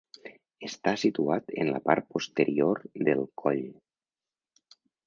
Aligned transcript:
Està 0.67 0.93
situat 1.01 1.53
en 1.65 1.69
la 1.75 1.83
part 1.91 2.09
posterior 2.17 2.83
del 3.11 3.25
coll. 3.45 3.65